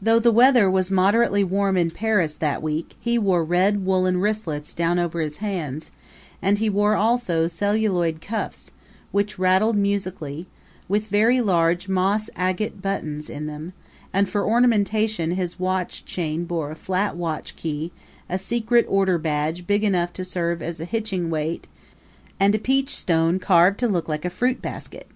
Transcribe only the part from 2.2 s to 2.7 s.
that